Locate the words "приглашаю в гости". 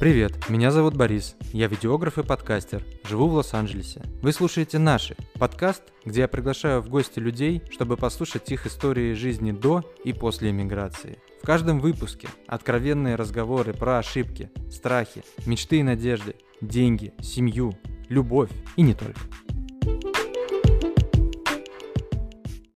6.28-7.20